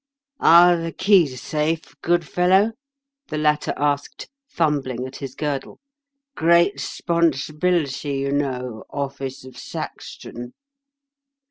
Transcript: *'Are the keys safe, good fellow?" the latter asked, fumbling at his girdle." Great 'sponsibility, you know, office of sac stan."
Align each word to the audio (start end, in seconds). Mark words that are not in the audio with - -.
*'Are 0.39 0.77
the 0.77 0.91
keys 0.91 1.39
safe, 1.43 1.93
good 2.01 2.27
fellow?" 2.27 2.71
the 3.27 3.37
latter 3.37 3.71
asked, 3.77 4.29
fumbling 4.47 5.05
at 5.05 5.17
his 5.17 5.35
girdle." 5.35 5.79
Great 6.35 6.79
'sponsibility, 6.79 8.13
you 8.17 8.31
know, 8.31 8.83
office 8.89 9.45
of 9.45 9.59
sac 9.59 10.01
stan." 10.01 10.53